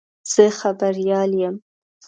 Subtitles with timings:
[0.33, 1.55] زه خبریال یم.